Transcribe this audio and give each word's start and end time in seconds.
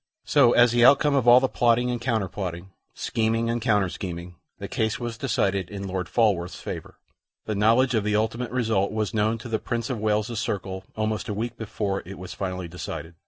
So, 0.25 0.53
as 0.53 0.71
the 0.71 0.83
outcome 0.83 1.13
of 1.13 1.27
all 1.27 1.39
the 1.39 1.47
plotting 1.47 1.91
and 1.91 2.01
counter 2.01 2.27
plotting, 2.27 2.71
scheming 2.95 3.51
and 3.51 3.61
counter 3.61 3.87
scheming, 3.87 4.33
the 4.57 4.67
case 4.67 4.99
was 4.99 5.15
decided 5.15 5.69
in 5.69 5.87
Lord 5.87 6.09
Falworth's 6.09 6.59
favor. 6.59 6.97
The 7.45 7.53
knowledge 7.53 7.93
of 7.93 8.03
the 8.03 8.15
ultimate 8.15 8.49
result 8.49 8.91
was 8.91 9.13
known 9.13 9.37
to 9.37 9.47
the 9.47 9.59
Prince 9.59 9.91
of 9.91 9.99
Wales's 9.99 10.39
circle 10.39 10.85
almost 10.95 11.29
a 11.29 11.35
week 11.35 11.55
before 11.55 12.01
it 12.03 12.17
was 12.17 12.33
finally 12.33 12.67
decided. 12.67 13.13